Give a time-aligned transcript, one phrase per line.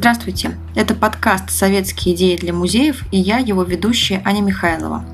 [0.00, 0.52] Здравствуйте!
[0.74, 5.04] Это подкаст «Советские идеи для музеев» и я, его ведущая Аня Михайлова.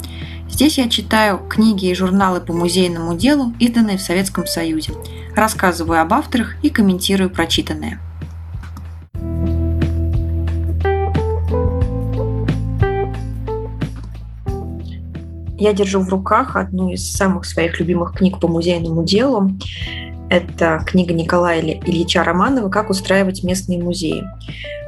[0.49, 4.93] Здесь я читаю книги и журналы по музейному делу, изданные в Советском Союзе,
[5.35, 7.99] рассказываю об авторах и комментирую прочитанное.
[15.59, 19.51] Я держу в руках одну из самых своих любимых книг по музейному делу.
[20.29, 24.25] Это книга Николая Ильича Романова «Как устраивать местные музеи».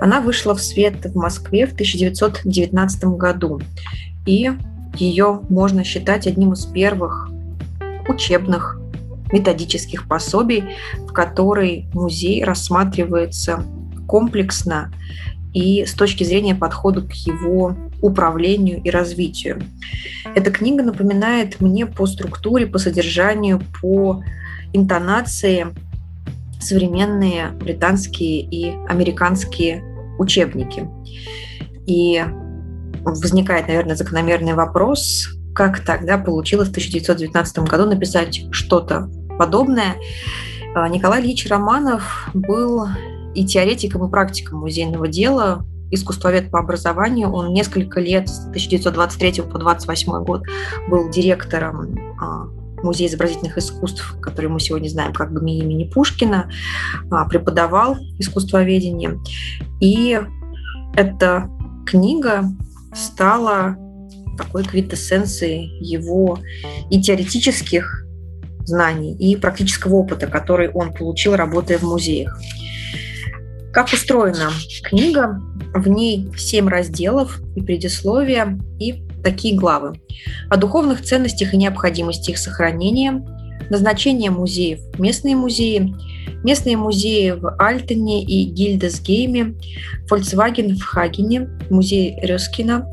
[0.00, 3.60] Она вышла в свет в Москве в 1919 году.
[4.26, 4.50] И
[4.96, 7.30] ее можно считать одним из первых
[8.08, 8.80] учебных
[9.32, 10.64] методических пособий,
[10.96, 13.64] в которой музей рассматривается
[14.08, 14.90] комплексно
[15.54, 19.62] и с точки зрения подхода к его управлению и развитию.
[20.34, 24.22] Эта книга напоминает мне по структуре, по содержанию, по
[24.72, 25.66] интонации
[26.60, 29.82] современные британские и американские
[30.18, 30.88] учебники.
[31.86, 32.22] И
[33.04, 39.96] возникает, наверное, закономерный вопрос, как тогда получилось в 1919 году написать что-то подобное.
[40.74, 42.86] А, Николай Ильич Романов был
[43.34, 47.30] и теоретиком, и практиком музейного дела, искусствовед по образованию.
[47.30, 50.42] Он несколько лет, с 1923 по 1928 год,
[50.88, 56.50] был директором а, Музей изобразительных искусств, который мы сегодня знаем как ГМИ имени Пушкина,
[57.10, 59.18] а, преподавал искусствоведение.
[59.80, 60.20] И
[60.94, 61.50] эта
[61.86, 62.44] книга
[62.94, 63.76] стала
[64.36, 66.38] такой квинтэссенцией его
[66.90, 68.04] и теоретических
[68.64, 72.38] знаний, и практического опыта, который он получил, работая в музеях.
[73.72, 74.50] Как устроена
[74.82, 75.40] книга?
[75.74, 80.00] В ней семь разделов и предисловия, и такие главы.
[80.48, 83.24] О духовных ценностях и необходимости их сохранения,
[83.68, 85.94] назначение музеев, местные музеи,
[86.44, 89.54] местные музеи в Альтене и Гильдесгейме,
[90.10, 92.90] Volkswagen в Хагене, музей Рёскина,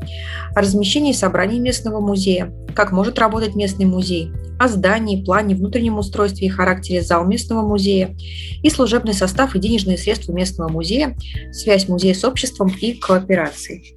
[0.54, 6.48] о размещении собраний местного музея, как может работать местный музей, о здании, плане, внутреннем устройстве
[6.48, 8.14] и характере зал местного музея
[8.62, 11.16] и служебный состав и денежные средства местного музея,
[11.52, 13.96] связь музея с обществом и кооперацией.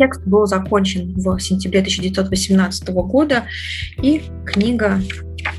[0.00, 3.44] Текст был закончен в сентябре 1918 года,
[3.98, 4.98] и книга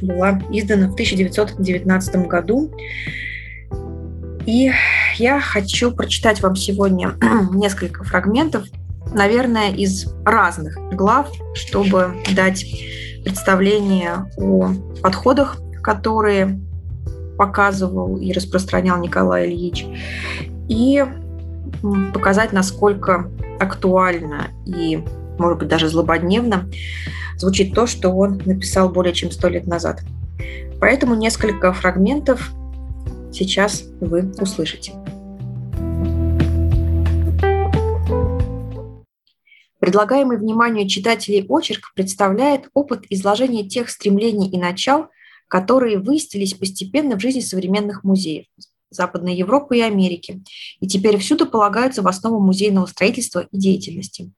[0.01, 2.73] была издана в 1919 году.
[4.47, 4.71] И
[5.17, 7.13] я хочу прочитать вам сегодня
[7.53, 8.65] несколько фрагментов,
[9.13, 12.65] наверное, из разных глав, чтобы дать
[13.23, 16.59] представление о подходах, которые
[17.37, 19.85] показывал и распространял Николай Ильич,
[20.67, 21.05] и
[22.13, 25.03] показать, насколько актуально и,
[25.37, 26.69] может быть, даже злободневно
[27.37, 30.01] звучит то, что он написал более чем сто лет назад.
[30.79, 32.51] Поэтому несколько фрагментов
[33.31, 34.93] сейчас вы услышите.
[39.79, 45.07] Предлагаемый вниманию читателей очерк представляет опыт изложения тех стремлений и начал,
[45.47, 48.45] которые выстились постепенно в жизни современных музеев
[48.91, 50.43] Западной Европы и Америки,
[50.79, 54.31] и теперь всюду полагаются в основу музейного строительства и деятельности.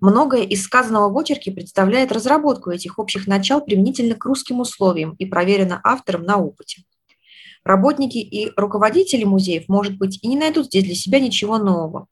[0.00, 5.24] Многое из сказанного в очерке представляет разработку этих общих начал применительно к русским условиям и
[5.24, 6.82] проверено автором на опыте.
[7.64, 12.06] Работники и руководители музеев, может быть, и не найдут здесь для себя ничего нового,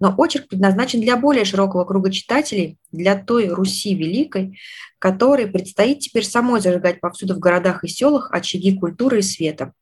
[0.00, 4.58] но очерк предназначен для более широкого круга читателей, для той Руси Великой,
[4.98, 9.72] которой предстоит теперь самой зажигать повсюду в городах и селах очаги культуры и света.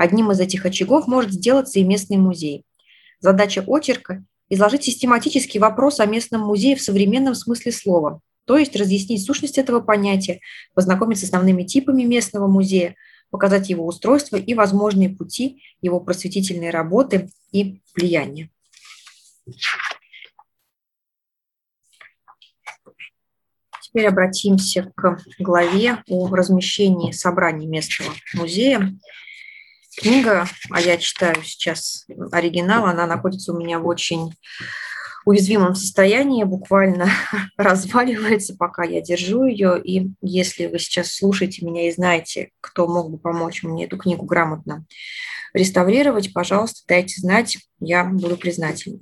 [0.00, 2.64] Одним из этих очагов может сделаться и местный музей.
[3.18, 9.22] Задача очерка– изложить систематический вопрос о местном музее в современном смысле слова, то есть разъяснить
[9.22, 10.40] сущность этого понятия,
[10.72, 12.94] познакомить с основными типами местного музея,
[13.28, 18.48] показать его устройство и возможные пути его просветительной работы и влияния.
[23.82, 28.96] Теперь обратимся к главе о размещении собраний местного музея.
[30.00, 34.32] Книга, а я читаю сейчас оригинал, она находится у меня в очень
[35.26, 37.10] уязвимом состоянии, буквально
[37.58, 39.78] разваливается, пока я держу ее.
[39.78, 44.24] И если вы сейчас слушаете меня и знаете, кто мог бы помочь мне эту книгу
[44.24, 44.86] грамотно
[45.52, 49.00] реставрировать, пожалуйста, дайте знать, я буду признательна.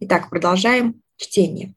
[0.00, 1.74] Итак, продолжаем чтение.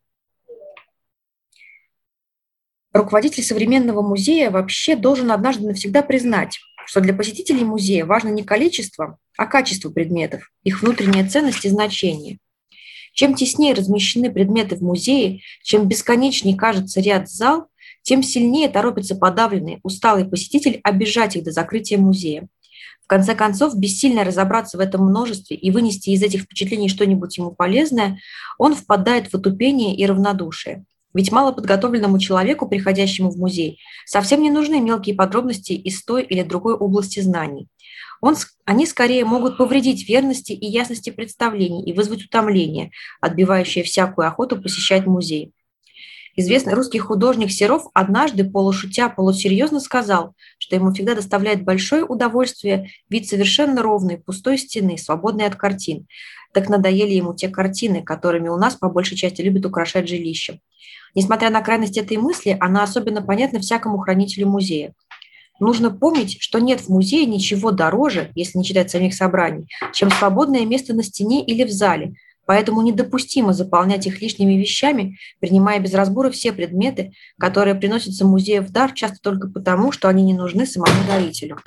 [2.93, 9.17] Руководитель современного музея вообще должен однажды навсегда признать, что для посетителей музея важно не количество,
[9.37, 12.37] а качество предметов, их внутренняя ценность и значение.
[13.13, 17.67] Чем теснее размещены предметы в музее, чем бесконечнее кажется ряд зал,
[18.01, 22.47] тем сильнее торопится подавленный, усталый посетитель обижать их до закрытия музея.
[23.01, 27.51] В конце концов, бессильно разобраться в этом множестве и вынести из этих впечатлений что-нибудь ему
[27.51, 28.19] полезное,
[28.57, 30.85] он впадает в отупение и равнодушие.
[31.15, 36.75] Ведь малоподготовленному человеку, приходящему в музей, совсем не нужны мелкие подробности из той или другой
[36.75, 37.69] области знаний.
[38.19, 38.35] Он,
[38.65, 42.91] они скорее могут повредить верности и ясности представлений и вызвать утомление,
[43.21, 45.53] отбивающее всякую охоту посещать музей.
[46.37, 53.27] Известный русский художник Серов однажды, полушутя, полусерьезно сказал, что ему всегда доставляет большое удовольствие вид
[53.27, 56.07] совершенно ровной, пустой стены, свободной от картин.
[56.53, 60.59] Так надоели ему те картины, которыми у нас по большей части любят украшать жилище.
[61.15, 64.93] Несмотря на крайность этой мысли, она особенно понятна всякому хранителю музея.
[65.61, 70.65] Нужно помнить, что нет в музее ничего дороже, если не считать самих собраний, чем свободное
[70.65, 76.29] место на стене или в зале, Поэтому недопустимо заполнять их лишними вещами, принимая без разбора
[76.29, 81.07] все предметы, которые приносятся музею в дар часто только потому, что они не нужны самому
[81.07, 81.57] дарителю.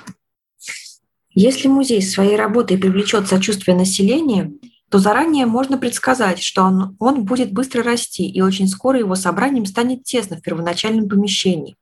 [1.34, 4.52] Если музей своей работой привлечет сочувствие населения,
[4.90, 9.66] то заранее можно предсказать, что он, он будет быстро расти, и очень скоро его собранием
[9.66, 11.76] станет тесно в первоначальном помещении.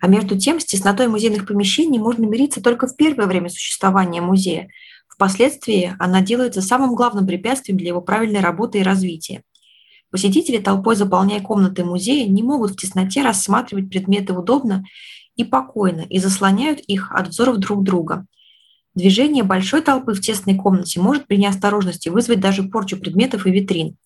[0.00, 4.68] А между тем, с теснотой музейных помещений можно мириться только в первое время существования музея,
[5.22, 9.44] Впоследствии она делается самым главным препятствием для его правильной работы и развития.
[10.10, 14.84] Посетители, толпой заполняя комнаты музея, не могут в тесноте рассматривать предметы удобно
[15.36, 18.26] и покойно и заслоняют их от взоров друг друга.
[18.96, 23.96] Движение большой толпы в тесной комнате может при неосторожности вызвать даже порчу предметов и витрин.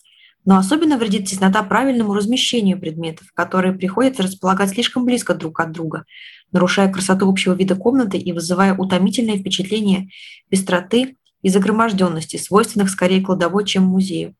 [0.46, 6.04] Но особенно вредит теснота правильному размещению предметов, которые приходится располагать слишком близко друг от друга,
[6.52, 10.08] нарушая красоту общего вида комнаты и вызывая утомительное впечатление
[10.48, 14.36] пестроты и загроможденности, свойственных скорее кладовой, чем музею.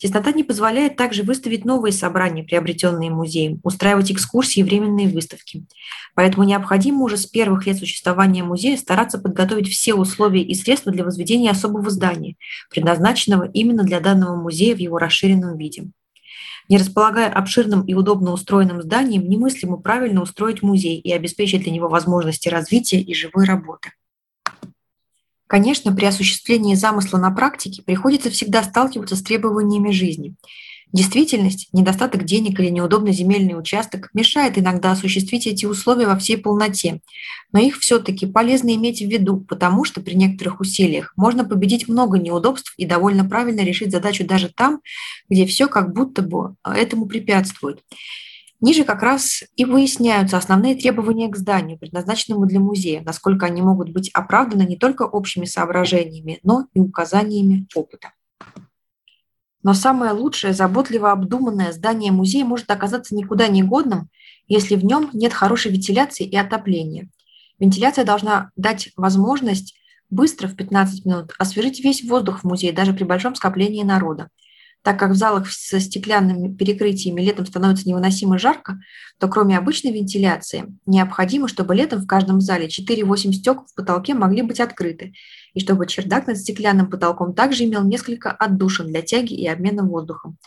[0.00, 5.66] Теснота не позволяет также выставить новые собрания, приобретенные музеем, устраивать экскурсии и временные выставки.
[6.14, 11.04] Поэтому необходимо уже с первых лет существования музея стараться подготовить все условия и средства для
[11.04, 12.36] возведения особого здания,
[12.70, 15.90] предназначенного именно для данного музея в его расширенном виде.
[16.70, 21.90] Не располагая обширным и удобно устроенным зданием, немыслимо правильно устроить музей и обеспечить для него
[21.90, 23.90] возможности развития и живой работы.
[25.50, 30.36] Конечно, при осуществлении замысла на практике приходится всегда сталкиваться с требованиями жизни.
[30.92, 37.00] Действительность, недостаток денег или неудобный земельный участок мешает иногда осуществить эти условия во всей полноте,
[37.50, 42.16] но их все-таки полезно иметь в виду, потому что при некоторых усилиях можно победить много
[42.16, 44.80] неудобств и довольно правильно решить задачу даже там,
[45.28, 47.82] где все как будто бы этому препятствует.
[48.60, 53.90] Ниже как раз и выясняются основные требования к зданию, предназначенному для музея, насколько они могут
[53.90, 58.12] быть оправданы не только общими соображениями, но и указаниями опыта.
[59.62, 64.08] Но самое лучшее, заботливо обдуманное здание музея может оказаться никуда не годным,
[64.46, 67.08] если в нем нет хорошей вентиляции и отопления.
[67.58, 69.74] Вентиляция должна дать возможность
[70.10, 74.28] быстро в 15 минут освежить весь воздух в музее, даже при большом скоплении народа.
[74.82, 78.80] Так как в залах со стеклянными перекрытиями летом становится невыносимо жарко,
[79.18, 84.40] то кроме обычной вентиляции необходимо, чтобы летом в каждом зале 4-8 стекол в потолке могли
[84.40, 85.12] быть открыты,
[85.52, 90.38] и чтобы чердак над стеклянным потолком также имел несколько отдушин для тяги и обмена воздухом.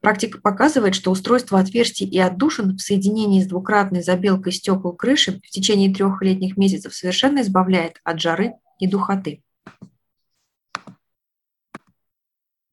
[0.00, 5.50] Практика показывает, что устройство отверстий и отдушин в соединении с двукратной забелкой стекол крыши в
[5.50, 9.42] течение трех летних месяцев совершенно избавляет от жары и духоты.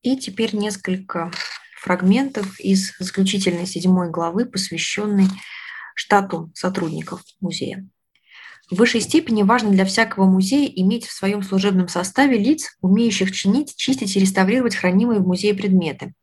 [0.01, 1.31] И теперь несколько
[1.79, 5.27] фрагментов из заключительной седьмой главы, посвященной
[5.95, 7.87] штату сотрудников музея.
[8.71, 13.75] В высшей степени важно для всякого музея иметь в своем служебном составе лиц, умеющих чинить,
[13.75, 16.15] чистить и реставрировать хранимые в музее предметы.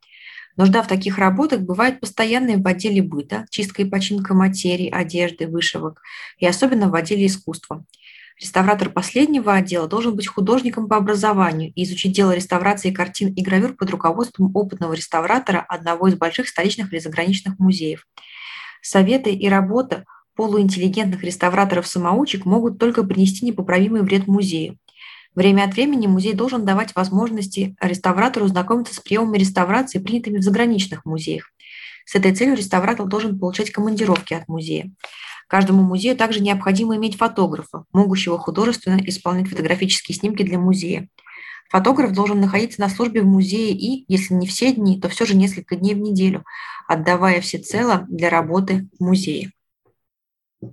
[0.57, 6.01] Нужда в таких работах бывает постоянной в отделе быта, чистка и починка материи, одежды, вышивок,
[6.37, 7.85] и особенно в отделе искусства–
[8.39, 13.73] Реставратор последнего отдела должен быть художником по образованию и изучить дело реставрации картин и гравюр
[13.73, 18.07] под руководством опытного реставратора одного из больших столичных или заграничных музеев.
[18.81, 20.05] Советы и работа
[20.35, 24.77] полуинтеллигентных реставраторов-самоучек могут только принести непоправимый вред музею.
[25.35, 31.03] Время от времени музей должен давать возможности реставратору знакомиться с приемами реставрации, принятыми в заграничных
[31.03, 31.51] музеях.
[32.05, 34.91] С этой целью реставратор должен получать командировки от музея.
[35.49, 41.09] Каждому музею также необходимо иметь фотографа, могущего художественно исполнять фотографические снимки для музея.
[41.71, 45.35] Фотограф должен находиться на службе в музее и, если не все дни, то все же
[45.35, 46.45] несколько дней в неделю,
[46.87, 49.51] отдавая всецело для работы в музее.
[50.61, 50.69] В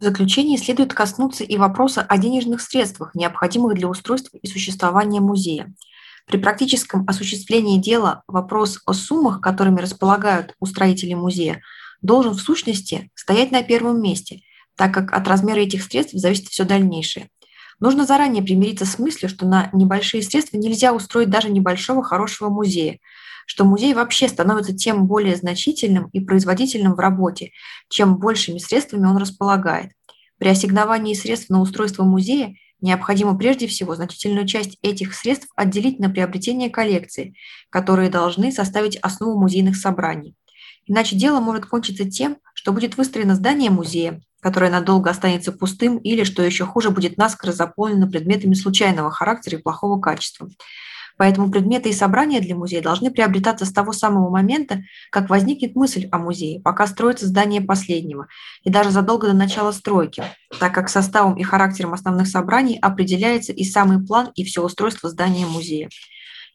[0.00, 5.72] заключении следует коснуться и вопроса о денежных средствах, необходимых для устройства и существования музея.
[6.26, 11.62] При практическом осуществлении дела вопрос о суммах, которыми располагают устроители музея,
[12.02, 14.40] должен в сущности стоять на первом месте,
[14.76, 17.28] так как от размера этих средств зависит все дальнейшее.
[17.80, 22.98] Нужно заранее примириться с мыслью, что на небольшие средства нельзя устроить даже небольшого хорошего музея,
[23.46, 27.52] что музей вообще становится тем более значительным и производительным в работе,
[27.88, 29.92] чем большими средствами он располагает.
[30.38, 36.10] При ассигновании средств на устройство музея необходимо прежде всего значительную часть этих средств отделить на
[36.10, 37.34] приобретение коллекции,
[37.70, 40.34] которые должны составить основу музейных собраний.
[40.88, 46.24] Иначе дело может кончиться тем, что будет выстроено здание музея, которое надолго останется пустым или,
[46.24, 50.48] что еще хуже, будет наскоро заполнено предметами случайного характера и плохого качества.
[51.18, 56.08] Поэтому предметы и собрания для музея должны приобретаться с того самого момента, как возникнет мысль
[56.12, 58.28] о музее, пока строится здание последнего,
[58.62, 60.22] и даже задолго до начала стройки,
[60.60, 65.44] так как составом и характером основных собраний определяется и самый план, и все устройство здания
[65.44, 65.90] музея.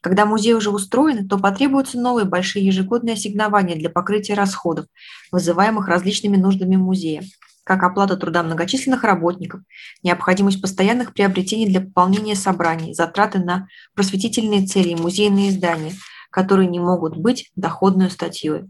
[0.04, 4.84] Когда музей уже устроен, то потребуются новые большие ежегодные ассигнования для покрытия расходов,
[5.32, 7.22] вызываемых различными нуждами музея,
[7.64, 9.62] как оплата труда многочисленных работников,
[10.02, 15.94] необходимость постоянных приобретений для пополнения собраний, затраты на просветительные цели и музейные издания,
[16.28, 18.64] которые не могут быть доходной статьей.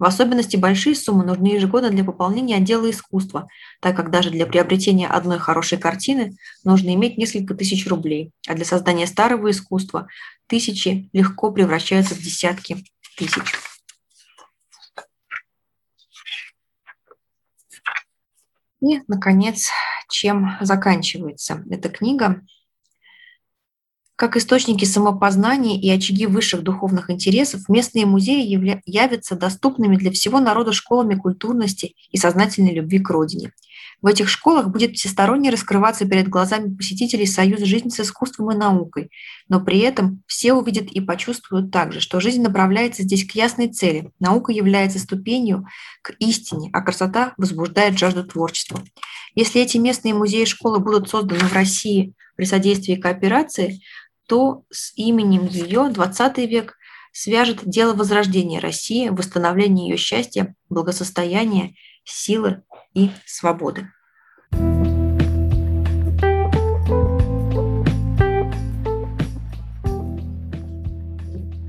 [0.00, 3.48] В особенности большие суммы нужны ежегодно для пополнения отдела искусства,
[3.80, 8.64] так как даже для приобретения одной хорошей картины нужно иметь несколько тысяч рублей, а для
[8.64, 10.08] создания старого искусства
[10.46, 12.82] тысячи легко превращаются в десятки
[13.18, 13.44] тысяч.
[18.80, 19.68] И, наконец,
[20.08, 22.40] чем заканчивается эта книга.
[24.20, 30.40] Как источники самопознания и очаги высших духовных интересов, местные музеи явля- явятся доступными для всего
[30.40, 33.52] народа школами культурности и сознательной любви к родине–
[34.02, 39.10] в этих школах будет всесторонне раскрываться перед глазами посетителей союз жизни с искусством и наукой,
[39.48, 44.10] но при этом все увидят и почувствуют также, что жизнь направляется здесь к ясной цели.
[44.18, 45.66] Наука является ступенью
[46.00, 48.82] к истине, а красота возбуждает жажду творчества.
[49.34, 53.80] Если эти местные музеи и школы будут созданы в России при содействии кооперации,
[54.30, 56.78] то с именем ее 20 век
[57.12, 62.62] свяжет дело возрождения России, восстановления ее счастья, благосостояния, силы
[62.94, 63.88] и свободы.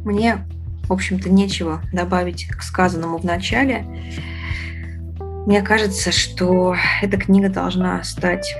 [0.05, 0.47] Мне,
[0.87, 3.87] в общем-то, нечего добавить к сказанному в начале.
[5.47, 8.53] Мне кажется, что эта книга должна стать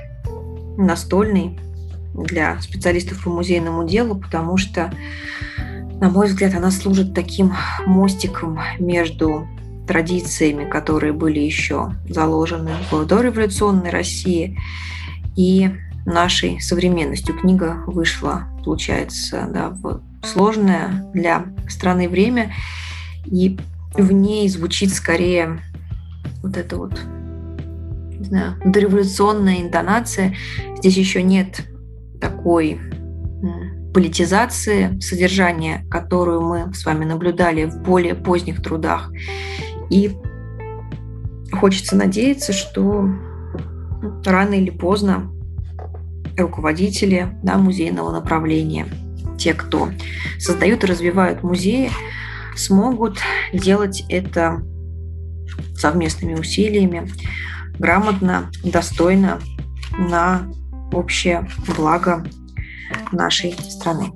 [0.76, 1.56] настольной
[2.14, 4.92] для специалистов по музейному делу, потому что,
[6.00, 7.52] на мой взгляд, она служит таким
[7.86, 9.46] мостиком между
[9.86, 14.58] традициями, которые были еще заложены в дореволюционной России
[15.36, 15.70] и
[16.06, 17.36] нашей современностью.
[17.38, 22.52] Книга вышла, получается, да, в сложное для страны время,
[23.26, 23.58] и
[23.94, 25.60] в ней звучит скорее
[26.42, 27.00] вот это вот
[28.18, 30.34] не знаю, дореволюционная интонация.
[30.78, 31.66] Здесь еще нет
[32.22, 32.80] такой
[33.92, 39.10] политизации содержания, которую мы с вами наблюдали в более поздних трудах.
[39.90, 40.16] И
[41.52, 43.10] хочется надеяться, что
[44.24, 45.30] рано или поздно
[46.38, 48.86] руководители да, музейного направления,
[49.36, 49.90] те, кто
[50.38, 51.90] создают и развивают музеи,
[52.56, 53.18] смогут
[53.52, 54.62] делать это
[55.76, 57.10] совместными усилиями,
[57.78, 59.40] грамотно, достойно
[59.98, 60.48] на
[60.92, 62.24] общее благо
[63.12, 64.12] нашей страны.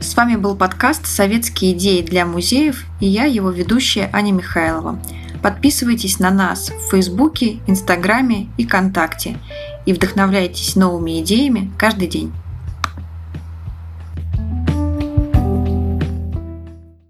[0.00, 4.98] С вами был подкаст «Советские идеи для музеев» и я, его ведущая Аня Михайлова.
[5.42, 9.38] Подписывайтесь на нас в Фейсбуке, Инстаграме и ВКонтакте
[9.86, 12.32] и вдохновляйтесь новыми идеями каждый день.